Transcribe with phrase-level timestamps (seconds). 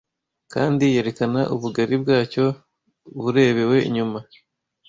[0.53, 2.45] kandi yerekana ubugari bwacyo
[3.21, 4.19] burebewe inyuma